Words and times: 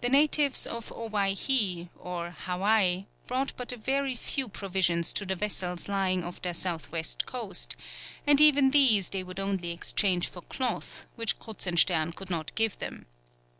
The 0.00 0.08
natives 0.08 0.66
of 0.66 0.90
Owhyhee, 0.92 1.88
or 1.96 2.32
Hawaii, 2.36 3.06
brought 3.28 3.56
but 3.56 3.70
a 3.70 3.76
very 3.76 4.16
few 4.16 4.48
provisions 4.48 5.12
to 5.12 5.24
the 5.24 5.36
vessels 5.36 5.86
lying 5.88 6.24
off 6.24 6.42
their 6.42 6.52
south 6.52 6.90
west 6.90 7.26
coast, 7.26 7.76
and 8.26 8.40
even 8.40 8.72
these 8.72 9.10
they 9.10 9.22
would 9.22 9.38
only 9.38 9.70
exchange 9.70 10.26
for 10.26 10.40
cloth, 10.40 11.06
which 11.14 11.38
Kruzenstern 11.38 12.10
could 12.12 12.28
not 12.28 12.52
give 12.56 12.76
them. 12.80 13.06